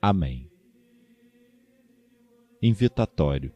Amém. 0.00 0.50
Invitatório. 2.62 3.52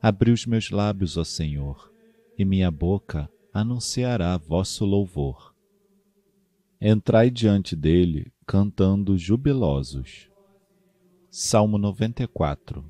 Abri 0.00 0.30
os 0.30 0.46
meus 0.46 0.70
lábios, 0.70 1.16
ó 1.16 1.24
Senhor, 1.24 1.92
e 2.38 2.44
minha 2.44 2.70
boca 2.70 3.28
anunciará 3.52 4.36
vosso 4.36 4.84
louvor. 4.84 5.54
Entrai 6.80 7.30
diante 7.30 7.74
dele 7.74 8.32
cantando 8.46 9.18
jubilosos. 9.18 10.30
Salmo 11.30 11.76
94 11.76 12.88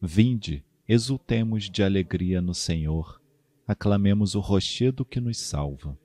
Vinde, 0.00 0.64
exultemos 0.88 1.68
de 1.68 1.82
alegria 1.82 2.40
no 2.40 2.54
Senhor, 2.54 3.20
aclamemos 3.66 4.34
o 4.34 4.40
rochedo 4.40 5.04
que 5.04 5.20
nos 5.20 5.38
salva. 5.38 5.98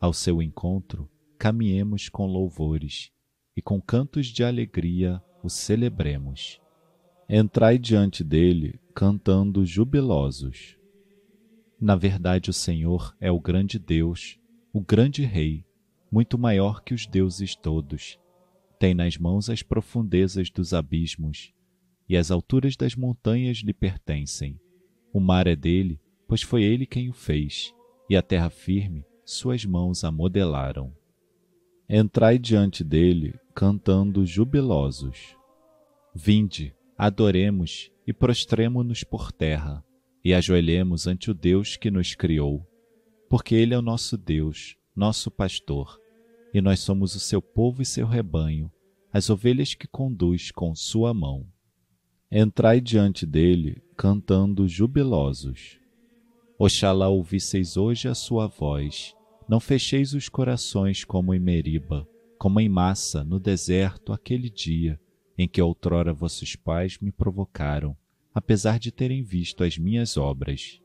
Ao 0.00 0.12
seu 0.12 0.40
encontro, 0.40 1.08
caminhemos 1.38 2.08
com 2.08 2.26
louvores 2.26 3.12
e 3.56 3.62
com 3.62 3.80
cantos 3.80 4.26
de 4.26 4.44
alegria 4.44 5.22
o 5.42 5.48
celebremos. 5.48 6.60
Entrai 7.28 7.78
diante 7.78 8.22
dele, 8.22 8.78
cantando 8.94 9.64
jubilosos. 9.64 10.76
Na 11.80 11.96
verdade, 11.96 12.50
o 12.50 12.52
Senhor 12.52 13.16
é 13.20 13.30
o 13.30 13.40
grande 13.40 13.78
Deus, 13.78 14.38
o 14.72 14.80
grande 14.80 15.24
Rei, 15.24 15.64
muito 16.10 16.38
maior 16.38 16.82
que 16.82 16.94
os 16.94 17.06
deuses 17.06 17.56
todos. 17.56 18.18
Tem 18.78 18.94
nas 18.94 19.16
mãos 19.16 19.48
as 19.48 19.62
profundezas 19.62 20.50
dos 20.50 20.74
abismos, 20.74 21.52
e 22.08 22.16
as 22.16 22.30
alturas 22.30 22.76
das 22.76 22.94
montanhas 22.94 23.58
lhe 23.58 23.72
pertencem. 23.72 24.60
O 25.12 25.20
mar 25.20 25.46
é 25.46 25.56
dele, 25.56 26.00
pois 26.28 26.42
foi 26.42 26.62
ele 26.62 26.86
quem 26.86 27.08
o 27.08 27.12
fez, 27.12 27.74
e 28.08 28.16
a 28.16 28.22
terra 28.22 28.50
firme 28.50 29.04
suas 29.24 29.64
mãos 29.64 30.04
a 30.04 30.10
modelaram. 30.10 30.92
Entrai 31.88 32.38
diante 32.38 32.82
dele, 32.82 33.34
cantando 33.54 34.24
jubilosos. 34.24 35.36
Vinde, 36.14 36.74
adoremos 36.96 37.90
e 38.06 38.12
prostremo-nos 38.12 39.04
por 39.04 39.32
terra, 39.32 39.84
e 40.24 40.34
ajoelhemos 40.34 41.06
ante 41.06 41.30
o 41.30 41.34
Deus 41.34 41.76
que 41.76 41.90
nos 41.90 42.14
criou, 42.14 42.66
porque 43.28 43.54
Ele 43.54 43.74
é 43.74 43.78
o 43.78 43.82
nosso 43.82 44.16
Deus, 44.16 44.76
nosso 44.94 45.30
pastor, 45.30 45.98
e 46.52 46.60
nós 46.60 46.80
somos 46.80 47.14
o 47.14 47.20
seu 47.20 47.40
povo 47.40 47.82
e 47.82 47.86
seu 47.86 48.06
rebanho, 48.06 48.70
as 49.12 49.30
ovelhas 49.30 49.74
que 49.74 49.86
conduz 49.86 50.50
com 50.50 50.74
sua 50.74 51.12
mão. 51.12 51.46
Entrai 52.30 52.80
diante 52.80 53.26
dele, 53.26 53.82
cantando 53.96 54.66
jubilosos. 54.66 55.78
Oxalá 56.58 57.08
ouvisseis 57.08 57.76
hoje 57.76 58.08
a 58.08 58.14
sua 58.14 58.46
voz, 58.46 59.14
não 59.48 59.60
fecheis 59.60 60.14
os 60.14 60.28
corações 60.28 61.04
como 61.04 61.34
em 61.34 61.40
Meriba, 61.40 62.06
como 62.42 62.58
em 62.58 62.68
massa 62.68 63.22
no 63.22 63.38
deserto 63.38 64.12
aquele 64.12 64.50
dia 64.50 64.98
em 65.38 65.46
que 65.46 65.62
outrora 65.62 66.12
vossos 66.12 66.56
pais 66.56 66.98
me 66.98 67.12
provocaram, 67.12 67.96
apesar 68.34 68.80
de 68.80 68.90
terem 68.90 69.22
visto 69.22 69.62
as 69.62 69.78
minhas 69.78 70.16
obras. 70.16 70.80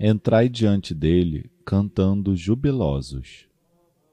Entrai 0.00 0.48
diante 0.48 0.94
dele, 0.94 1.50
cantando 1.66 2.34
jubilosos. 2.34 3.46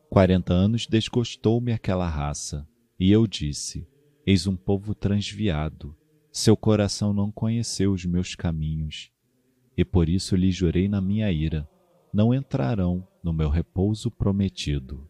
Quarenta 0.09 0.51
anos 0.51 0.87
desgostou-me 0.87 1.71
aquela 1.71 2.05
raça, 2.05 2.67
e 2.99 3.09
eu 3.09 3.25
disse: 3.25 3.87
Eis 4.25 4.45
um 4.45 4.57
povo 4.57 4.93
transviado, 4.93 5.95
seu 6.33 6.57
coração 6.57 7.13
não 7.13 7.31
conheceu 7.31 7.93
os 7.93 8.03
meus 8.03 8.35
caminhos, 8.35 9.09
e 9.77 9.85
por 9.85 10.09
isso 10.09 10.35
lhe 10.35 10.51
jurei 10.51 10.89
na 10.89 10.99
minha 10.99 11.31
ira: 11.31 11.65
não 12.13 12.33
entrarão 12.33 13.07
no 13.23 13.31
meu 13.31 13.47
repouso 13.47 14.11
prometido. 14.11 15.09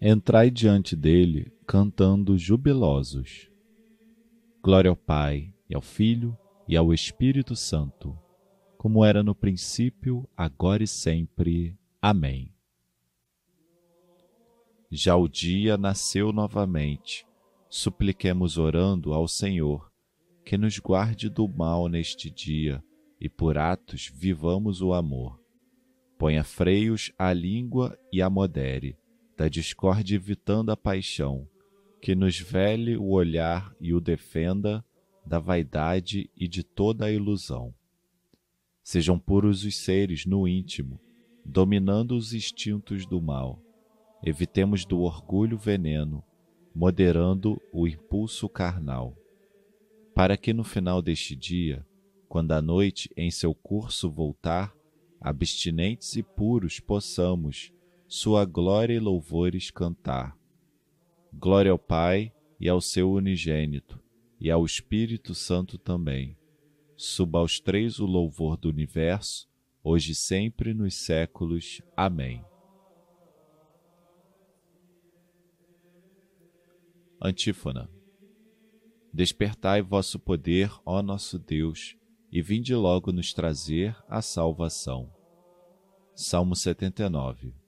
Entrai 0.00 0.50
diante 0.50 0.94
dele, 0.94 1.52
cantando 1.66 2.36
jubilosos. 2.36 3.50
Glória 4.62 4.90
ao 4.90 4.96
Pai, 4.96 5.54
e 5.68 5.74
ao 5.74 5.80
Filho, 5.80 6.36
e 6.68 6.76
ao 6.76 6.92
Espírito 6.92 7.56
Santo, 7.56 8.18
como 8.76 9.04
era 9.04 9.22
no 9.22 9.34
princípio, 9.34 10.28
agora 10.36 10.82
e 10.82 10.86
sempre. 10.86 11.76
Amém. 12.00 12.52
Já 14.90 15.16
o 15.16 15.26
dia 15.28 15.76
nasceu 15.76 16.32
novamente. 16.32 17.26
Supliquemos 17.68 18.58
orando 18.58 19.12
ao 19.12 19.26
Senhor, 19.26 19.90
que 20.44 20.56
nos 20.56 20.78
guarde 20.78 21.28
do 21.28 21.48
mal 21.48 21.88
neste 21.88 22.30
dia, 22.30 22.82
e 23.20 23.28
por 23.28 23.58
atos 23.58 24.10
vivamos 24.14 24.80
o 24.82 24.92
amor 24.92 25.40
Ponha 26.18 26.42
freios 26.42 27.12
à 27.18 27.32
língua 27.32 27.98
e 28.10 28.22
a 28.22 28.30
modere, 28.30 28.96
da 29.36 29.48
discórdia 29.48 30.16
evitando 30.16 30.70
a 30.70 30.76
paixão, 30.76 31.46
que 32.00 32.14
nos 32.14 32.38
vele 32.38 32.96
o 32.96 33.10
olhar 33.10 33.74
e 33.80 33.92
o 33.92 34.00
defenda 34.00 34.84
da 35.24 35.38
vaidade 35.38 36.30
e 36.36 36.48
de 36.48 36.62
toda 36.62 37.06
a 37.06 37.12
ilusão. 37.12 37.74
Sejam 38.82 39.18
puros 39.18 39.64
os 39.64 39.76
seres 39.76 40.24
no 40.24 40.46
íntimo, 40.46 41.00
dominando 41.44 42.16
os 42.16 42.32
instintos 42.32 43.04
do 43.04 43.20
mal. 43.20 43.60
Evitemos 44.24 44.84
do 44.84 45.00
orgulho 45.00 45.58
veneno, 45.58 46.22
moderando 46.74 47.60
o 47.72 47.86
impulso 47.86 48.48
carnal. 48.48 49.16
Para 50.14 50.36
que 50.36 50.52
no 50.52 50.64
final 50.64 51.02
deste 51.02 51.36
dia, 51.36 51.84
quando 52.28 52.52
a 52.52 52.62
noite 52.62 53.10
em 53.16 53.30
seu 53.30 53.54
curso 53.54 54.10
voltar, 54.10 54.74
abstinentes 55.20 56.16
e 56.16 56.22
puros, 56.22 56.80
possamos 56.80 57.72
Sua 58.08 58.44
glória 58.44 58.94
e 58.94 59.00
louvores 59.00 59.68
cantar. 59.68 60.38
Glória 61.32 61.72
ao 61.72 61.78
Pai 61.78 62.32
e 62.60 62.68
ao 62.68 62.80
seu 62.80 63.10
unigênito, 63.10 64.00
e 64.40 64.48
ao 64.48 64.64
Espírito 64.64 65.34
Santo 65.34 65.76
também. 65.76 66.38
Suba 66.96 67.40
aos 67.40 67.58
três 67.58 67.98
o 67.98 68.06
louvor 68.06 68.56
do 68.56 68.68
universo, 68.68 69.48
hoje 69.82 70.12
e 70.12 70.14
sempre 70.14 70.72
nos 70.72 70.94
séculos. 70.94 71.82
Amém. 71.96 72.44
Antífona. 77.20 77.90
Despertai 79.12 79.82
vosso 79.82 80.20
poder, 80.20 80.70
ó 80.84 81.02
nosso 81.02 81.40
Deus, 81.40 81.96
e 82.30 82.40
vinde 82.40 82.72
logo 82.72 83.10
nos 83.10 83.32
trazer 83.32 83.96
a 84.08 84.22
salvação. 84.22 85.12
Salmo 86.14 86.54
79 86.54 87.65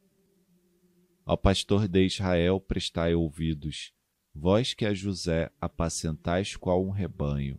Ao 1.29 1.37
pastor 1.37 1.87
de 1.87 2.07
Israel 2.07 2.59
prestai 2.59 3.15
ouvidos, 3.15 3.93
vós 4.35 4.73
que 4.73 4.87
a 4.87 4.95
José 4.95 5.53
apacentais 5.61 6.57
qual 6.57 6.83
um 6.83 6.89
rebanho, 6.89 7.59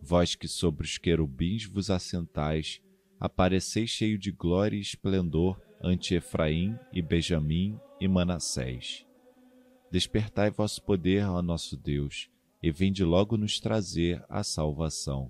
vós 0.00 0.36
que 0.36 0.46
sobre 0.46 0.86
os 0.86 0.98
querubins 0.98 1.64
vos 1.64 1.90
assentais, 1.90 2.80
apareceis 3.18 3.90
cheio 3.90 4.16
de 4.16 4.30
glória 4.30 4.76
e 4.76 4.80
esplendor 4.80 5.60
ante 5.82 6.14
Efraim 6.14 6.78
e 6.92 7.02
Benjamim 7.02 7.76
e 8.00 8.06
Manassés. 8.06 9.04
Despertai 9.90 10.52
vosso 10.52 10.80
poder, 10.80 11.26
ó 11.26 11.42
nosso 11.42 11.76
Deus, 11.76 12.30
e 12.62 12.70
vinde 12.70 13.02
logo 13.02 13.36
nos 13.36 13.58
trazer 13.58 14.24
a 14.28 14.44
salvação. 14.44 15.28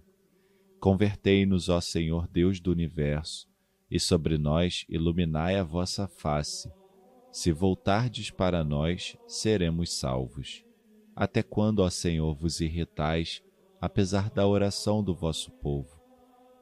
Convertei-nos, 0.78 1.70
ó 1.70 1.80
Senhor 1.80 2.28
Deus 2.28 2.60
do 2.60 2.70
universo, 2.70 3.48
e 3.90 3.98
sobre 3.98 4.36
nós 4.36 4.84
iluminai 4.90 5.56
a 5.56 5.64
vossa 5.64 6.06
face. 6.06 6.70
Se 7.32 7.50
voltardes 7.50 8.30
para 8.30 8.62
nós, 8.62 9.16
seremos 9.26 9.90
salvos. 9.90 10.64
Até 11.16 11.42
quando, 11.42 11.80
ó 11.80 11.88
Senhor, 11.88 12.34
vos 12.34 12.60
irritais, 12.60 13.42
apesar 13.80 14.30
da 14.30 14.46
oração 14.46 15.02
do 15.02 15.14
vosso 15.14 15.50
povo? 15.50 15.98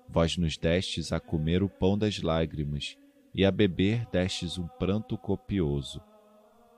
Vós 0.09 0.37
nos 0.37 0.57
destes 0.57 1.13
a 1.13 1.19
comer 1.19 1.63
o 1.63 1.69
pão 1.69 1.99
das 1.99 2.23
lágrimas, 2.23 2.97
e 3.35 3.45
a 3.45 3.51
beber 3.51 4.07
destes 4.07 4.59
um 4.59 4.67
pranto 4.67 5.19
copioso. 5.19 6.01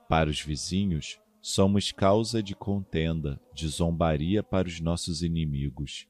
Para 0.09 0.29
os 0.29 0.41
vizinhos, 0.41 1.19
somos 1.41 1.91
causa 1.91 2.43
de 2.43 2.55
contenda, 2.55 3.39
de 3.53 3.67
zombaria 3.67 4.43
para 4.43 4.67
os 4.67 4.79
nossos 4.79 5.23
inimigos. 5.23 6.07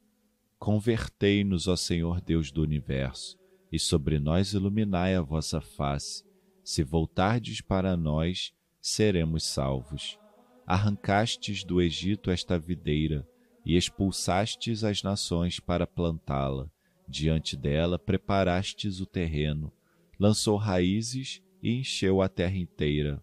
Convertei-nos, 0.58 1.68
ó 1.68 1.76
Senhor 1.76 2.20
Deus 2.20 2.50
do 2.50 2.62
universo 2.62 3.38
e 3.74 3.78
sobre 3.78 4.20
nós 4.20 4.52
iluminai 4.52 5.16
a 5.16 5.20
vossa 5.20 5.60
face. 5.60 6.22
Se 6.64 6.82
voltardes 6.82 7.60
para 7.60 7.94
nós, 7.94 8.54
seremos 8.80 9.44
salvos. 9.44 10.18
arrancastes 10.66 11.62
do 11.62 11.82
Egito 11.82 12.30
esta 12.30 12.58
videira 12.58 13.28
e 13.66 13.76
expulsastes 13.76 14.82
as 14.82 15.02
nações 15.02 15.60
para 15.60 15.86
plantá-la. 15.86 16.70
Diante 17.06 17.54
dela 17.54 17.98
preparastes 17.98 18.98
o 18.98 19.04
terreno, 19.04 19.70
lançou 20.18 20.56
raízes 20.56 21.42
e 21.62 21.80
encheu 21.80 22.22
a 22.22 22.30
terra 22.30 22.56
inteira. 22.56 23.22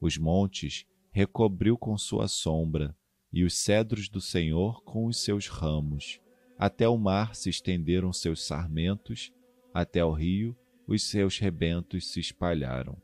Os 0.00 0.18
montes 0.18 0.84
recobriu 1.12 1.78
com 1.78 1.96
sua 1.96 2.26
sombra, 2.26 2.96
e 3.32 3.44
os 3.44 3.54
cedros 3.54 4.08
do 4.08 4.20
Senhor 4.20 4.82
com 4.82 5.06
os 5.06 5.22
seus 5.22 5.46
ramos. 5.46 6.20
Até 6.58 6.88
o 6.88 6.98
mar 6.98 7.36
se 7.36 7.48
estenderam 7.48 8.12
seus 8.12 8.42
sarmentos, 8.44 9.32
até 9.72 10.04
o 10.04 10.12
rio 10.12 10.56
os 10.86 11.02
seus 11.02 11.38
rebentos 11.38 12.08
se 12.08 12.20
espalharam. 12.20 12.96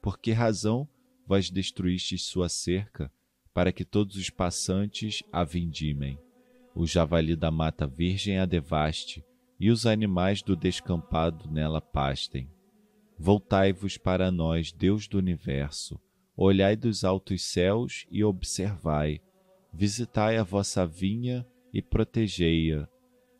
Por 0.00 0.18
que 0.18 0.32
razão 0.32 0.88
vós 1.26 1.50
destruístes 1.50 2.22
sua 2.22 2.48
cerca, 2.48 3.12
para 3.52 3.72
que 3.72 3.84
todos 3.84 4.16
os 4.16 4.30
passantes 4.30 5.22
a 5.32 5.44
vindimem? 5.44 6.18
O 6.74 6.86
javali 6.86 7.34
da 7.34 7.50
mata 7.50 7.86
virgem 7.86 8.38
a 8.38 8.46
devaste, 8.46 9.24
e 9.58 9.70
os 9.70 9.86
animais 9.86 10.42
do 10.42 10.54
descampado 10.54 11.50
nela 11.50 11.80
pastem. 11.80 12.48
Voltai-vos 13.18 13.98
para 13.98 14.30
nós, 14.30 14.70
Deus 14.70 15.08
do 15.08 15.18
universo, 15.18 16.00
olhai 16.36 16.76
dos 16.76 17.02
altos 17.02 17.42
céus 17.42 18.06
e 18.10 18.22
observai, 18.22 19.20
visitai 19.72 20.36
a 20.36 20.44
vossa 20.44 20.86
vinha 20.86 21.44
e 21.72 21.82
protegei-a. 21.82 22.88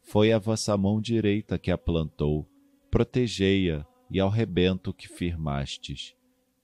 Foi 0.02 0.32
a 0.32 0.38
vossa 0.38 0.76
mão 0.76 1.00
direita 1.00 1.58
que 1.58 1.70
a 1.70 1.78
plantou, 1.78 2.48
protegei-a 2.90 3.86
e 4.10 4.20
ao 4.20 4.28
rebento 4.28 4.92
que 4.92 5.08
firmastes. 5.08 6.14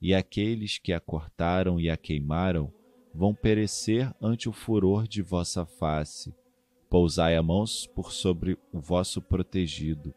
E 0.00 0.15
aqueles 0.15 0.79
que 0.79 0.93
a 0.93 1.00
cortaram 1.00 1.81
e 1.81 1.88
a 1.88 1.97
queimaram 1.97 2.73
vão 3.15 3.35
perecer 3.35 4.15
ante 4.21 4.49
o 4.49 4.53
furor 4.53 5.06
de 5.06 5.23
vossa 5.23 5.65
face. 5.65 6.35
Pousai 6.91 7.37
a 7.37 7.43
mãos 7.43 7.87
por 7.87 8.12
sobre 8.12 8.59
o 8.73 8.81
vosso 8.81 9.21
protegido 9.23 10.15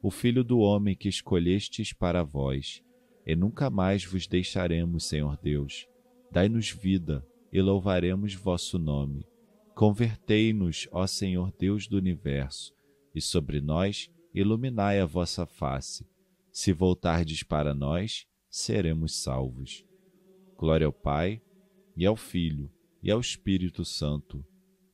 o 0.00 0.10
Filho 0.10 0.44
do 0.44 0.60
Homem 0.60 0.94
que 0.94 1.08
escolhestes 1.08 1.92
para 1.92 2.22
vós, 2.22 2.82
e 3.26 3.34
nunca 3.34 3.68
mais 3.68 4.04
vos 4.04 4.26
deixaremos, 4.26 5.04
Senhor 5.04 5.36
Deus. 5.42 5.88
Dai-nos 6.30 6.70
vida 6.70 7.26
e 7.52 7.60
louvaremos 7.60 8.34
vosso 8.34 8.78
nome. 8.78 9.26
Convertei-nos, 9.74 10.88
ó 10.92 11.06
Senhor 11.06 11.52
Deus 11.58 11.86
do 11.88 11.96
universo, 11.96 12.72
e 13.14 13.20
sobre 13.20 13.60
nós 13.60 14.10
iluminai 14.34 15.00
a 15.00 15.06
vossa 15.06 15.46
face. 15.46 16.06
Se 16.52 16.72
voltardes 16.72 17.42
para 17.42 17.74
nós, 17.74 18.26
seremos 18.48 19.22
salvos. 19.22 19.84
Glória 20.56 20.86
ao 20.86 20.92
Pai, 20.92 21.40
e 21.96 22.06
ao 22.06 22.16
Filho, 22.16 22.70
e 23.02 23.10
ao 23.10 23.20
Espírito 23.20 23.84
Santo, 23.84 24.44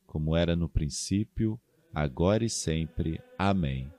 como 0.05 0.35
era 0.35 0.55
no 0.55 0.69
princípio, 0.69 1.59
agora 1.93 2.45
e 2.45 2.49
sempre. 2.49 3.21
Amém. 3.37 3.91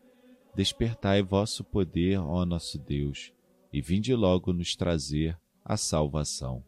Despertai 0.54 1.22
vosso 1.22 1.62
poder, 1.62 2.18
ó 2.18 2.44
nosso 2.44 2.78
Deus, 2.78 3.32
e 3.72 3.80
vinde 3.80 4.14
logo 4.14 4.52
nos 4.52 4.74
trazer 4.74 5.38
a 5.64 5.76
salvação. 5.76 6.64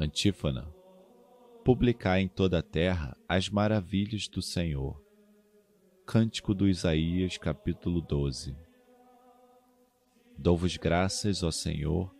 Antífona. 0.00 0.72
Publicai 1.64 2.20
em 2.20 2.28
toda 2.28 2.60
a 2.60 2.62
terra 2.62 3.16
as 3.28 3.48
maravilhas 3.48 4.28
do 4.28 4.40
Senhor. 4.40 5.02
Cântico 6.06 6.54
do 6.54 6.68
Isaías, 6.68 7.36
capítulo 7.36 8.00
12. 8.00 8.56
Dou-vos 10.38 10.76
graças, 10.76 11.42
ó 11.42 11.50
Senhor, 11.50 12.14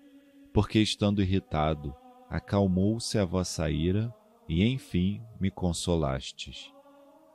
porque 0.52 0.80
estando 0.80 1.22
irritado, 1.22 1.94
acalmou-se 2.28 3.16
a 3.16 3.24
vossa 3.24 3.70
ira 3.70 4.12
e 4.48 4.64
enfim 4.64 5.22
me 5.38 5.48
consolastes. 5.48 6.72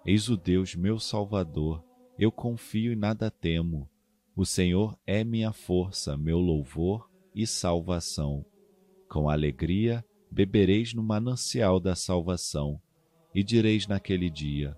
Eis 0.05 0.27
o 0.27 0.35
Deus 0.35 0.75
meu 0.75 0.99
Salvador, 0.99 1.81
eu 2.19 2.33
confio 2.33 2.91
e 2.91 2.97
nada 2.97 3.31
temo. 3.31 3.89
O 4.35 4.45
Senhor 4.45 4.99
é 5.07 5.23
minha 5.23 5.53
força, 5.53 6.17
meu 6.17 6.39
louvor 6.39 7.09
e 7.33 7.47
salvação. 7.47 8.45
Com 9.07 9.29
alegria 9.29 10.03
bebereis 10.33 10.95
no 10.95 11.03
manancial 11.03 11.79
da 11.79 11.95
salvação, 11.95 12.81
e 13.35 13.43
direis 13.43 13.85
naquele 13.85 14.31
dia: 14.31 14.75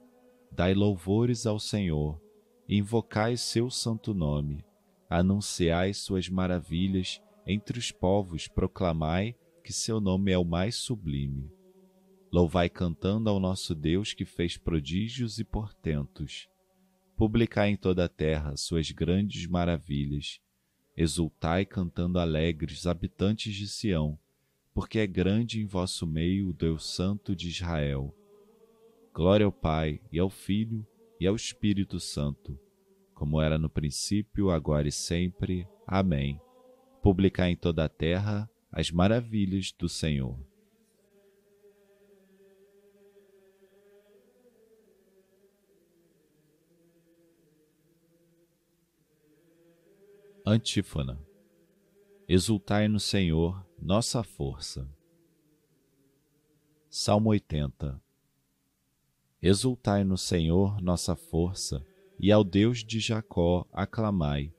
Dai 0.51 0.73
louvores 0.73 1.45
ao 1.45 1.59
Senhor, 1.59 2.21
invocai 2.67 3.37
seu 3.37 3.69
santo 3.69 4.13
nome, 4.13 4.65
anunciai 5.09 5.93
suas 5.93 6.27
maravilhas 6.27 7.21
entre 7.47 7.79
os 7.79 7.89
povos 7.89 8.47
proclamai 8.49 9.35
que 9.63 9.71
seu 9.71 10.01
nome 10.01 10.31
é 10.31 10.37
o 10.37 10.43
mais 10.43 10.75
sublime. 10.75 11.49
Louvai 12.31 12.69
cantando 12.69 13.29
ao 13.29 13.39
nosso 13.39 13.73
Deus 13.73 14.13
que 14.13 14.25
fez 14.25 14.57
prodígios 14.57 15.39
e 15.39 15.43
portentos. 15.45 16.49
Publicai 17.15 17.69
em 17.69 17.77
toda 17.77 18.05
a 18.05 18.09
terra 18.09 18.57
suas 18.57 18.91
grandes 18.91 19.47
maravilhas. 19.47 20.41
Exultai 20.97 21.65
cantando 21.65 22.19
alegres, 22.19 22.85
habitantes 22.85 23.53
de 23.55 23.67
Sião, 23.67 24.19
porque 24.75 24.99
é 24.99 25.07
grande 25.07 25.59
em 25.59 25.65
vosso 25.65 26.05
meio 26.05 26.49
o 26.49 26.53
Deus 26.53 26.93
Santo 26.95 27.35
de 27.35 27.47
Israel. 27.47 28.15
Glória 29.11 29.47
ao 29.47 29.51
Pai, 29.51 29.99
e 30.11 30.19
ao 30.19 30.29
Filho, 30.29 30.85
e 31.19 31.25
ao 31.25 31.35
Espírito 31.35 31.99
Santo, 31.99 32.59
como 33.15 33.41
era 33.41 33.57
no 33.57 33.69
princípio, 33.69 34.51
agora 34.51 34.87
e 34.87 34.91
sempre. 34.91 35.67
Amém 35.87 36.39
publicar 37.05 37.47
em 37.47 37.55
toda 37.55 37.85
a 37.85 37.87
terra 37.87 38.49
as 38.71 38.89
maravilhas 38.89 39.71
do 39.71 39.87
Senhor. 39.87 40.39
Antífona. 50.43 51.23
Exultai 52.27 52.87
no 52.87 52.99
Senhor, 52.99 53.63
nossa 53.85 54.23
força. 54.23 54.89
Salmo 56.89 57.29
80. 57.29 58.01
Exultai 59.39 60.03
no 60.03 60.17
Senhor, 60.17 60.81
nossa 60.81 61.15
força, 61.15 61.85
e 62.19 62.31
ao 62.31 62.43
Deus 62.43 62.83
de 62.83 62.99
Jacó 62.99 63.63
aclamai 63.71 64.51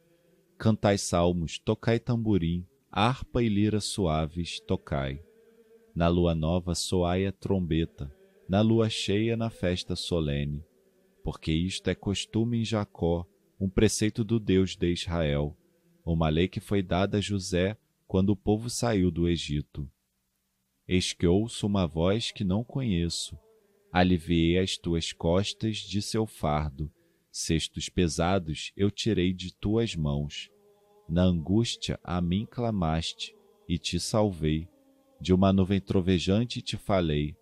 Cantai 0.56 0.97
salmos, 0.97 1.59
tocai 1.59 1.99
tamborim, 1.99 2.64
harpa 2.88 3.42
e 3.42 3.49
lira 3.49 3.80
suaves, 3.80 4.61
tocai. 4.61 5.21
Na 5.92 6.06
lua 6.06 6.33
nova 6.33 6.76
soai 6.76 7.26
a 7.26 7.33
trombeta, 7.33 8.09
na 8.49 8.61
lua 8.61 8.88
cheia 8.88 9.37
na 9.37 9.50
festa 9.50 9.97
solene, 9.97 10.64
porque 11.25 11.50
isto 11.50 11.90
é 11.90 11.97
costume 11.97 12.61
em 12.61 12.64
Jacó, 12.64 13.26
um 13.59 13.68
preceito 13.68 14.23
do 14.23 14.38
Deus 14.38 14.76
de 14.76 14.92
Israel, 14.92 15.56
uma 16.04 16.28
lei 16.28 16.47
que 16.47 16.61
foi 16.61 16.80
dada 16.80 17.18
a 17.18 17.21
José 17.21 17.76
quando 18.06 18.30
o 18.30 18.36
povo 18.36 18.70
saiu 18.70 19.10
do 19.10 19.28
Egito. 19.28 19.90
Eis 20.86 21.12
que 21.12 21.26
ouço 21.26 21.66
uma 21.66 21.86
voz 21.86 22.30
que 22.30 22.44
não 22.44 22.62
conheço, 22.62 23.38
aliviei 23.92 24.58
as 24.58 24.76
tuas 24.76 25.12
costas 25.12 25.78
de 25.78 26.00
seu 26.00 26.26
fardo, 26.26 26.92
cestos 27.30 27.88
pesados 27.88 28.72
eu 28.76 28.90
tirei 28.90 29.32
de 29.32 29.54
tuas 29.54 29.96
mãos. 29.96 30.50
Na 31.08 31.22
angústia 31.22 31.98
a 32.02 32.20
mim 32.20 32.46
clamaste, 32.46 33.34
e 33.68 33.78
te 33.78 33.98
salvei. 33.98 34.68
De 35.20 35.32
uma 35.32 35.52
nuvem 35.52 35.80
trovejante 35.80 36.60
te 36.60 36.76
falei, 36.76 37.36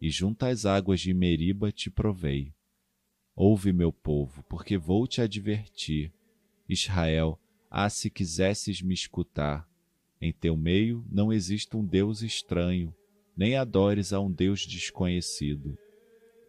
e 0.00 0.10
junto 0.10 0.44
às 0.44 0.64
águas 0.64 1.00
de 1.00 1.12
Meriba 1.12 1.70
te 1.70 1.90
provei. 1.90 2.52
Ouve, 3.34 3.72
meu 3.72 3.92
povo, 3.92 4.42
porque 4.48 4.76
vou 4.76 5.06
te 5.06 5.20
advertir. 5.20 6.12
Israel, 6.68 7.38
ah, 7.70 7.88
se 7.88 8.10
quisesses 8.10 8.82
me 8.82 8.94
escutar. 8.94 9.68
Em 10.20 10.32
teu 10.32 10.56
meio 10.56 11.04
não 11.10 11.32
existe 11.32 11.76
um 11.76 11.84
Deus 11.84 12.22
estranho, 12.22 12.94
nem 13.36 13.56
adores 13.56 14.12
a 14.12 14.20
um 14.20 14.30
Deus 14.30 14.66
desconhecido. 14.66 15.76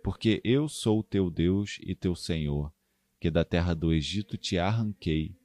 Porque 0.04 0.42
eu 0.44 0.68
sou 0.68 1.00
o 1.00 1.04
teu 1.04 1.30
Deus 1.30 1.78
e 1.82 1.94
teu 1.94 2.16
Senhor 2.16 2.72
que 3.20 3.30
da 3.30 3.44
terra 3.44 3.74
do 3.74 3.94
Egito 3.94 4.38
te 4.38 4.58
arranquei. 4.58 5.36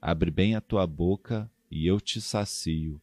Abre 0.00 0.30
bem 0.30 0.54
a 0.54 0.60
tua 0.60 0.86
boca 0.86 1.50
e 1.70 1.86
eu 1.86 2.00
te 2.00 2.20
sacio. 2.20 3.00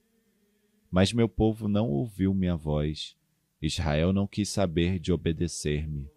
Mas 0.92 1.14
meu 1.14 1.30
povo 1.30 1.68
não 1.68 1.90
ouviu 1.90 2.34
minha 2.34 2.56
voz. 2.56 3.16
Israel 3.62 4.12
não 4.12 4.28
quis 4.28 4.50
saber 4.50 5.00
de 5.00 5.14
obedecer-me. 5.14 6.10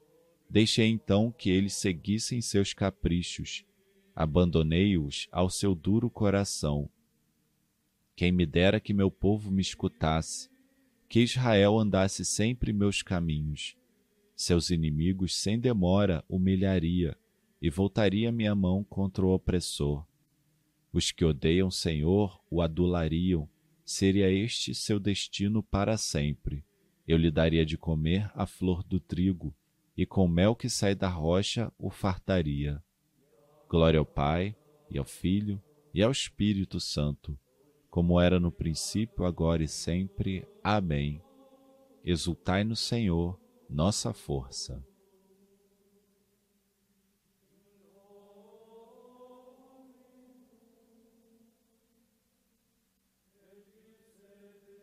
Deixei 0.50 0.88
então 0.88 1.30
que 1.30 1.50
eles 1.50 1.74
seguissem 1.74 2.40
seus 2.40 2.74
caprichos. 2.74 3.64
Abandonei-os 4.14 5.28
ao 5.30 5.48
seu 5.48 5.74
duro 5.74 6.10
coração. 6.10 6.88
Quem 8.16 8.30
me 8.30 8.46
dera 8.46 8.78
que 8.78 8.94
meu 8.94 9.10
povo 9.10 9.50
me 9.50 9.60
escutasse, 9.60 10.48
que 11.08 11.20
Israel 11.20 11.78
andasse 11.78 12.24
sempre 12.24 12.72
meus 12.72 13.02
caminhos. 13.02 13.76
Seus 14.36 14.70
inimigos 14.70 15.36
sem 15.36 15.58
demora 15.58 16.24
humilharia 16.28 17.16
e 17.60 17.70
voltaria 17.70 18.30
minha 18.30 18.54
mão 18.54 18.84
contra 18.84 19.24
o 19.24 19.32
opressor. 19.32 20.06
Os 20.92 21.10
que 21.10 21.24
odeiam 21.24 21.68
o 21.68 21.72
Senhor 21.72 22.40
o 22.50 22.60
adulariam, 22.60 23.48
seria 23.84 24.30
este 24.30 24.74
seu 24.74 25.00
destino 25.00 25.62
para 25.62 25.96
sempre. 25.96 26.64
Eu 27.06 27.16
lhe 27.16 27.30
daria 27.30 27.66
de 27.66 27.76
comer 27.76 28.30
a 28.34 28.46
flor 28.46 28.82
do 28.82 29.00
trigo, 29.00 29.54
e 29.96 30.06
com 30.06 30.26
mel 30.26 30.54
que 30.54 30.68
sai 30.68 30.94
da 30.94 31.08
rocha 31.08 31.72
o 31.78 31.90
fartaria. 31.90 32.82
Glória 33.68 33.98
ao 33.98 34.06
Pai, 34.06 34.56
e 34.90 34.98
ao 34.98 35.04
Filho, 35.04 35.62
e 35.92 36.02
ao 36.02 36.10
Espírito 36.10 36.80
Santo, 36.80 37.38
como 37.94 38.20
era 38.20 38.40
no 38.40 38.50
princípio, 38.50 39.24
agora 39.24 39.62
e 39.62 39.68
sempre. 39.68 40.44
Amém. 40.64 41.22
Exultai 42.04 42.64
no 42.64 42.74
Senhor, 42.74 43.38
nossa 43.70 44.12
força. 44.12 44.84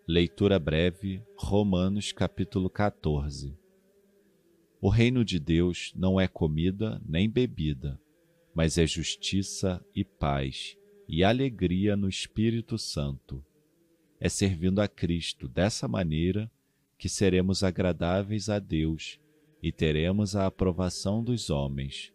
Leitura 0.07 0.57
breve, 0.57 1.21
Romanos 1.35 2.13
capítulo 2.13 2.69
14. 2.69 3.59
O 4.79 4.87
reino 4.87 5.25
de 5.25 5.37
Deus 5.37 5.91
não 5.97 6.17
é 6.17 6.29
comida 6.29 7.01
nem 7.05 7.29
bebida, 7.29 7.99
mas 8.55 8.77
é 8.77 8.87
justiça 8.87 9.85
e 9.93 10.05
paz 10.05 10.77
e 11.13 11.25
alegria 11.25 11.97
no 11.97 12.07
Espírito 12.07 12.77
Santo. 12.77 13.43
É 14.17 14.29
servindo 14.29 14.79
a 14.79 14.87
Cristo 14.87 15.45
dessa 15.45 15.85
maneira 15.85 16.49
que 16.97 17.09
seremos 17.09 17.63
agradáveis 17.63 18.47
a 18.47 18.59
Deus 18.59 19.19
e 19.61 19.73
teremos 19.73 20.37
a 20.37 20.45
aprovação 20.45 21.21
dos 21.21 21.49
homens. 21.49 22.13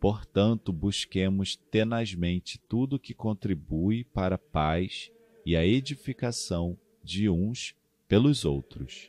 Portanto, 0.00 0.72
busquemos 0.72 1.54
tenazmente 1.54 2.58
tudo 2.68 2.98
que 2.98 3.14
contribui 3.14 4.02
para 4.02 4.34
a 4.34 4.38
paz 4.38 5.08
e 5.44 5.54
a 5.54 5.64
edificação 5.64 6.76
de 7.04 7.28
uns 7.30 7.76
pelos 8.08 8.44
outros. 8.44 9.08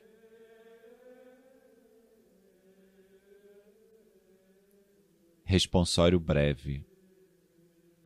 Responsório 5.43 6.19
breve. 6.19 6.86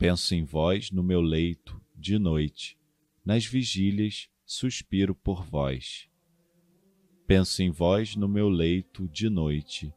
Penso 0.01 0.34
em 0.34 0.43
vós 0.43 0.89
no 0.89 1.03
meu 1.03 1.22
leito, 1.22 1.79
de 1.96 2.17
noite, 2.17 2.75
nas 3.24 3.46
vigílias 3.46 4.27
suspiro 4.43 5.13
por 5.13 5.43
vós. 5.46 6.10
Penso 7.27 7.62
em 7.62 7.70
vós 7.70 8.15
no 8.15 8.27
meu 8.27 8.50
leito, 8.50 9.08
de 9.08 9.29
noite, 9.29 9.93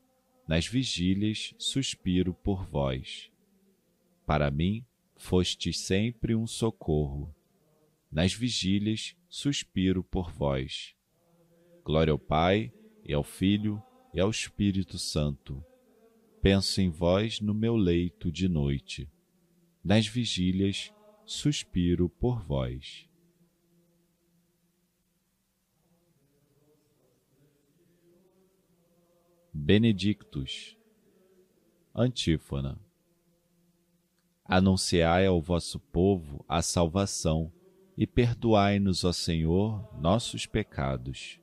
nas 0.47 0.67
vigílias 0.67 1.55
suspiro 1.57 2.35
por 2.35 2.67
vós. 2.67 3.31
Para 4.27 4.51
mim, 4.51 4.85
fostes 5.17 5.81
sempre 5.81 6.35
um 6.35 6.47
socorro. 6.47 7.35
Nas 8.13 8.35
vigílias 8.35 9.17
suspiro 9.27 10.05
por 10.05 10.31
vós. 10.31 10.95
Glória 11.83 12.13
ao 12.13 12.19
Pai, 12.19 12.71
e 13.03 13.15
ao 13.15 13.25
Filho, 13.25 13.83
e 14.13 14.21
ao 14.21 14.29
Espírito 14.29 14.99
Santo. 14.99 15.65
Penso 16.43 16.83
em 16.83 16.91
vós 16.91 17.41
no 17.41 17.55
meu 17.55 17.75
leito 17.75 18.31
de 18.31 18.51
noite. 18.51 19.09
Nas 19.85 20.07
vigílias, 20.07 20.95
suspiro 21.26 22.09
por 22.09 22.43
vós. 22.43 23.07
Benedictus. 29.53 30.75
Antífona. 31.95 32.81
Anunciai 34.43 35.26
ao 35.26 35.43
vosso 35.43 35.79
povo 35.79 36.43
a 36.49 36.62
salvação 36.62 37.53
e 37.95 38.07
perdoai-nos, 38.07 39.05
ó 39.05 39.12
Senhor, 39.12 39.95
nossos 40.00 40.47
pecados. 40.47 41.38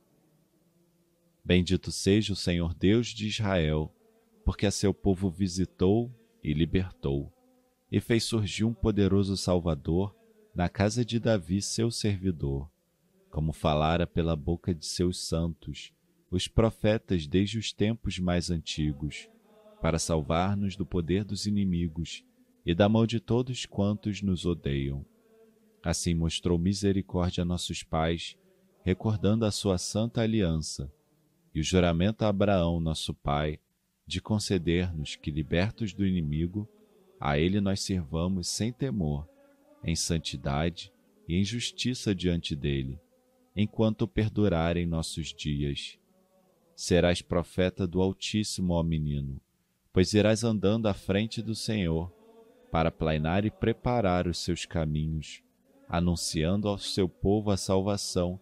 Bendito 1.45 1.91
seja 1.91 2.33
o 2.33 2.35
Senhor 2.35 2.73
Deus 2.73 3.09
de 3.09 3.27
Israel, 3.27 3.95
porque 4.43 4.65
a 4.65 4.71
seu 4.71 4.95
povo 4.95 5.29
visitou 5.29 6.11
e 6.43 6.53
libertou, 6.53 7.31
e 7.91 7.99
fez 7.99 8.23
surgir 8.23 8.63
um 8.63 8.73
poderoso 8.73 9.35
Salvador 9.35 10.15
na 10.55 10.69
casa 10.69 11.03
de 11.03 11.19
Davi, 11.19 11.61
seu 11.61 11.91
servidor, 11.91 12.69
como 13.29 13.51
falara 13.51 14.07
pela 14.07 14.35
boca 14.35 14.73
de 14.73 14.85
seus 14.85 15.19
santos, 15.27 15.91
os 16.29 16.47
profetas 16.47 17.27
desde 17.27 17.57
os 17.57 17.73
tempos 17.73 18.17
mais 18.17 18.49
antigos, 18.49 19.29
para 19.81 19.99
salvar-nos 19.99 20.75
do 20.75 20.85
poder 20.85 21.23
dos 21.23 21.45
inimigos 21.45 22.23
e 22.65 22.73
da 22.73 22.87
mão 22.87 23.05
de 23.05 23.19
todos 23.19 23.65
quantos 23.65 24.21
nos 24.21 24.45
odeiam. 24.45 25.05
Assim 25.83 26.13
mostrou 26.13 26.57
misericórdia 26.57 27.41
a 27.41 27.45
nossos 27.45 27.83
pais, 27.83 28.37
recordando 28.83 29.45
a 29.45 29.51
sua 29.51 29.77
santa 29.77 30.21
aliança 30.21 30.91
e 31.53 31.59
o 31.59 31.63
juramento 31.63 32.23
a 32.23 32.29
Abraão, 32.29 32.79
nosso 32.79 33.13
pai, 33.13 33.59
de 34.05 34.21
conceder-nos 34.21 35.15
que, 35.15 35.31
libertos 35.31 35.93
do 35.93 36.05
inimigo, 36.05 36.69
a 37.21 37.37
ele 37.37 37.61
nós 37.61 37.79
servamos 37.81 38.49
sem 38.49 38.73
temor, 38.73 39.25
em 39.83 39.95
santidade 39.95 40.91
e 41.27 41.35
em 41.35 41.43
justiça 41.43 42.13
diante 42.13 42.55
dele, 42.55 42.99
enquanto 43.55 44.07
perdurarem 44.07 44.85
nossos 44.85 45.33
dias. 45.33 45.97
Serás 46.75 47.21
profeta 47.21 47.87
do 47.87 48.01
Altíssimo, 48.01 48.73
ó 48.73 48.83
menino, 48.83 49.39
pois 49.93 50.13
irás 50.13 50.43
andando 50.43 50.87
à 50.87 50.93
frente 50.93 51.41
do 51.41 51.55
Senhor, 51.55 52.11
para 52.71 52.91
planear 52.91 53.45
e 53.45 53.51
preparar 53.51 54.27
os 54.27 54.39
seus 54.39 54.65
caminhos 54.65 55.43
anunciando 55.91 56.69
ao 56.69 56.77
seu 56.77 57.09
povo 57.09 57.51
a 57.51 57.57
salvação 57.57 58.39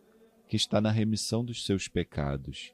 que 0.48 0.56
está 0.56 0.80
na 0.80 0.92
remissão 0.92 1.44
dos 1.44 1.66
seus 1.66 1.88
pecados, 1.88 2.72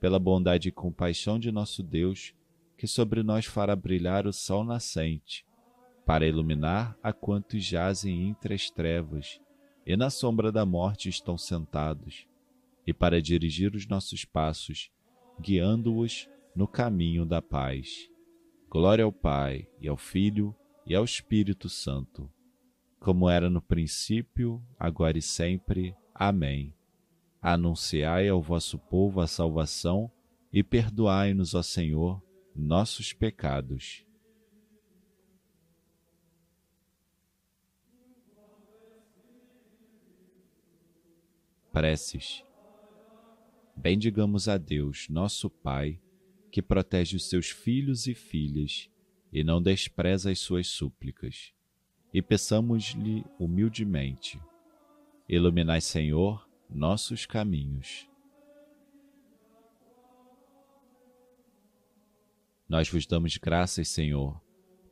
pela 0.00 0.18
bondade 0.18 0.68
e 0.68 0.72
compaixão 0.72 1.38
de 1.38 1.52
nosso 1.52 1.80
Deus, 1.80 2.34
que 2.76 2.86
sobre 2.86 3.22
nós 3.22 3.46
fará 3.46 3.74
brilhar 3.74 4.26
o 4.26 4.32
sol 4.32 4.64
nascente, 4.64 5.46
para 6.04 6.26
iluminar 6.26 6.96
a 7.02 7.12
quantos 7.12 7.64
jazem 7.64 8.28
entre 8.28 8.54
as 8.54 8.70
trevas 8.70 9.40
e 9.84 9.96
na 9.96 10.10
sombra 10.10 10.50
da 10.50 10.66
morte 10.66 11.08
estão 11.08 11.38
sentados, 11.38 12.26
e 12.86 12.92
para 12.92 13.22
dirigir 13.22 13.74
os 13.74 13.86
nossos 13.86 14.24
passos, 14.24 14.90
guiando-os 15.40 16.28
no 16.54 16.66
caminho 16.66 17.24
da 17.24 17.40
paz. 17.40 18.10
Glória 18.68 19.04
ao 19.04 19.12
Pai, 19.12 19.68
e 19.80 19.88
ao 19.88 19.96
Filho, 19.96 20.54
e 20.84 20.94
ao 20.94 21.04
Espírito 21.04 21.68
Santo 21.68 22.30
como 23.06 23.30
era 23.30 23.48
no 23.48 23.62
princípio, 23.62 24.60
agora 24.76 25.16
e 25.16 25.22
sempre. 25.22 25.94
Amém. 26.12 26.74
Anunciai 27.40 28.28
ao 28.28 28.42
vosso 28.42 28.80
povo 28.80 29.20
a 29.20 29.28
salvação 29.28 30.10
e 30.52 30.60
perdoai-nos, 30.60 31.54
ó 31.54 31.62
Senhor, 31.62 32.20
nossos 32.56 33.12
pecados. 33.12 34.04
Preces. 41.72 42.42
Bendigamos 43.76 44.48
a 44.48 44.56
Deus, 44.56 45.08
nosso 45.10 45.50
Pai, 45.50 46.00
que 46.50 46.62
protege 46.62 47.16
os 47.16 47.28
seus 47.28 47.50
filhos 47.50 48.06
e 48.06 48.14
filhas 48.14 48.90
e 49.30 49.44
não 49.44 49.60
despreza 49.60 50.30
as 50.30 50.38
suas 50.38 50.66
súplicas 50.68 51.54
e 52.16 52.22
peçamos-lhe 52.22 53.26
humildemente: 53.38 54.40
Iluminai, 55.28 55.82
Senhor, 55.82 56.48
nossos 56.66 57.26
caminhos. 57.26 58.08
Nós 62.68 62.88
vos 62.90 63.06
damos 63.06 63.36
graças, 63.36 63.88
Senhor, 63.88 64.40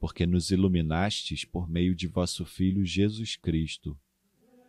porque 0.00 0.26
nos 0.26 0.50
iluminastes 0.50 1.44
por 1.44 1.68
meio 1.68 1.94
de 1.94 2.06
vosso 2.06 2.44
Filho 2.44 2.84
Jesus 2.84 3.34
Cristo. 3.36 3.98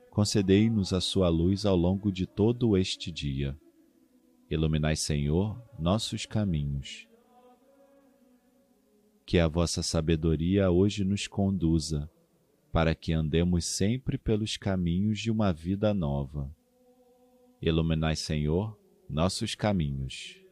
Concedei-nos 0.09 0.91
a 0.91 0.99
sua 0.99 1.29
luz 1.29 1.65
ao 1.65 1.75
longo 1.75 2.11
de 2.11 2.25
todo 2.25 2.75
este 2.75 3.11
dia. 3.11 3.55
Iluminai, 4.49 4.95
Senhor, 4.95 5.61
nossos 5.77 6.25
caminhos. 6.25 7.07
Que 9.25 9.39
a 9.39 9.47
vossa 9.47 9.83
sabedoria 9.83 10.71
hoje 10.71 11.03
nos 11.03 11.27
conduza 11.27 12.09
para 12.71 12.95
que 12.95 13.13
andemos 13.13 13.65
sempre 13.65 14.17
pelos 14.17 14.57
caminhos 14.57 15.19
de 15.19 15.29
uma 15.29 15.53
vida 15.53 15.93
nova. 15.93 16.53
Iluminai, 17.61 18.15
Senhor, 18.15 18.77
nossos 19.09 19.53
caminhos. 19.53 20.44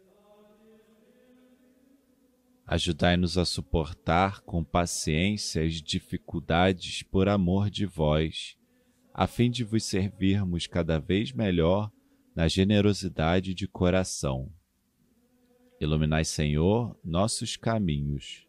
Ajudai-nos 2.66 3.38
a 3.38 3.46
suportar 3.46 4.42
com 4.42 4.64
paciência 4.64 5.64
as 5.64 5.82
dificuldades 5.82 7.04
por 7.04 7.28
amor 7.28 7.70
de 7.70 7.86
vós, 7.86 8.58
a 9.14 9.28
fim 9.28 9.52
de 9.52 9.64
vos 9.64 9.84
servirmos 9.84 10.66
cada 10.66 11.00
vez 11.00 11.32
melhor 11.32 11.92
na 12.36 12.48
generosidade 12.48 13.54
de 13.54 13.68
coração. 13.68 14.52
Iluminai, 15.80 16.24
Senhor, 16.24 16.98
nossos 17.04 17.58
caminhos 17.58 18.48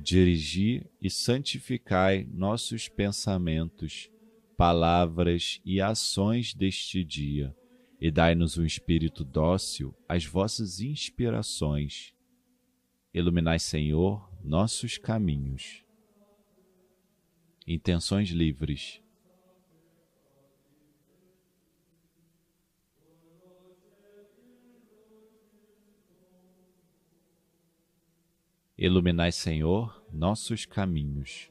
dirigi 0.00 0.86
e 1.00 1.10
santificai 1.10 2.26
nossos 2.32 2.88
pensamentos, 2.88 4.10
palavras 4.56 5.60
e 5.64 5.80
ações 5.80 6.54
deste 6.54 7.04
dia, 7.04 7.54
e 8.00 8.10
dai-nos 8.10 8.56
um 8.56 8.64
espírito 8.64 9.22
dócil 9.22 9.94
às 10.08 10.24
vossas 10.24 10.80
inspirações. 10.80 12.14
Iluminai, 13.12 13.58
Senhor, 13.58 14.30
nossos 14.42 14.96
caminhos. 14.96 15.84
Intenções 17.66 18.30
livres. 18.30 19.02
Iluminai, 28.78 29.30
Senhor, 29.30 30.02
nossos 30.10 30.64
caminhos. 30.64 31.50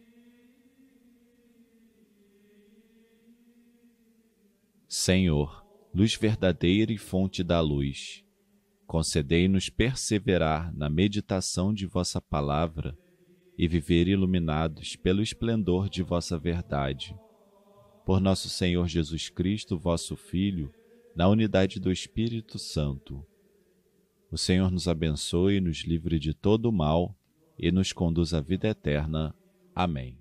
Senhor, 5.01 5.65
luz 5.91 6.13
verdadeira 6.13 6.93
e 6.93 6.97
fonte 6.97 7.43
da 7.43 7.59
luz, 7.59 8.23
concedei-nos 8.85 9.67
perseverar 9.67 10.71
na 10.75 10.91
meditação 10.91 11.73
de 11.73 11.87
vossa 11.87 12.21
palavra 12.21 12.95
e 13.57 13.67
viver 13.67 14.07
iluminados 14.07 14.95
pelo 14.95 15.23
esplendor 15.23 15.89
de 15.89 16.03
vossa 16.03 16.37
verdade. 16.37 17.17
Por 18.05 18.21
nosso 18.21 18.47
Senhor 18.47 18.87
Jesus 18.87 19.27
Cristo, 19.27 19.75
vosso 19.75 20.15
Filho, 20.15 20.71
na 21.15 21.27
unidade 21.27 21.79
do 21.79 21.91
Espírito 21.91 22.59
Santo 22.59 23.25
o 24.31 24.37
Senhor 24.37 24.69
nos 24.69 24.87
abençoe, 24.87 25.59
nos 25.59 25.79
livre 25.79 26.19
de 26.19 26.31
todo 26.31 26.67
o 26.67 26.71
mal 26.71 27.17
e 27.57 27.71
nos 27.71 27.91
conduz 27.91 28.35
à 28.35 28.39
vida 28.39 28.67
eterna. 28.69 29.35
Amém. 29.75 30.20